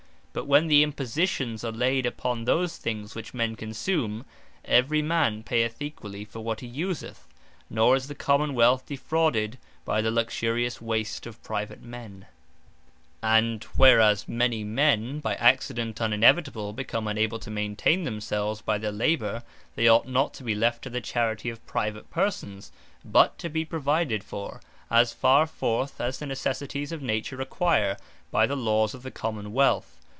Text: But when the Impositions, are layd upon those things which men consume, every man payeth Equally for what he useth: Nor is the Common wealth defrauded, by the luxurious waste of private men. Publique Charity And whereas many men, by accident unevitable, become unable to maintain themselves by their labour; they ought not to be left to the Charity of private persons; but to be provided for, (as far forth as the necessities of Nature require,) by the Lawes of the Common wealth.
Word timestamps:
But 0.33 0.47
when 0.47 0.67
the 0.67 0.81
Impositions, 0.81 1.65
are 1.65 1.73
layd 1.73 2.05
upon 2.05 2.45
those 2.45 2.77
things 2.77 3.15
which 3.15 3.33
men 3.33 3.57
consume, 3.57 4.25
every 4.63 5.01
man 5.01 5.43
payeth 5.43 5.81
Equally 5.81 6.23
for 6.23 6.39
what 6.39 6.61
he 6.61 6.67
useth: 6.67 7.27
Nor 7.69 7.97
is 7.97 8.07
the 8.07 8.15
Common 8.15 8.53
wealth 8.53 8.85
defrauded, 8.85 9.57
by 9.83 10.01
the 10.01 10.09
luxurious 10.09 10.79
waste 10.79 11.27
of 11.27 11.43
private 11.43 11.83
men. 11.83 12.27
Publique 13.21 13.21
Charity 13.21 13.37
And 13.41 13.63
whereas 13.75 14.27
many 14.29 14.63
men, 14.63 15.19
by 15.19 15.35
accident 15.35 15.99
unevitable, 15.99 16.71
become 16.71 17.09
unable 17.09 17.39
to 17.39 17.51
maintain 17.51 18.05
themselves 18.05 18.61
by 18.61 18.77
their 18.77 18.93
labour; 18.93 19.43
they 19.75 19.89
ought 19.89 20.07
not 20.07 20.33
to 20.35 20.45
be 20.45 20.55
left 20.55 20.81
to 20.83 20.89
the 20.89 21.01
Charity 21.01 21.49
of 21.49 21.67
private 21.67 22.09
persons; 22.09 22.71
but 23.03 23.37
to 23.39 23.49
be 23.49 23.65
provided 23.65 24.23
for, 24.23 24.61
(as 24.89 25.11
far 25.11 25.45
forth 25.45 25.99
as 25.99 26.19
the 26.19 26.25
necessities 26.25 26.93
of 26.93 27.01
Nature 27.01 27.35
require,) 27.35 27.97
by 28.31 28.47
the 28.47 28.55
Lawes 28.55 28.93
of 28.93 29.03
the 29.03 29.11
Common 29.11 29.51
wealth. 29.51 29.97